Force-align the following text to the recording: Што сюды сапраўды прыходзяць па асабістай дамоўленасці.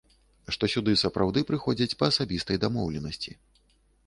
Што 0.55 0.69
сюды 0.75 0.95
сапраўды 1.01 1.39
прыходзяць 1.49 1.97
па 2.01 2.09
асабістай 2.13 2.57
дамоўленасці. 2.65 3.31